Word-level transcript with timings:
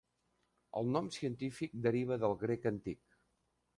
El 0.79 0.87
nom 0.95 1.11
científic 1.17 1.75
deriva 1.89 2.19
del 2.25 2.35
grec 2.45 2.67
antic. 2.71 3.19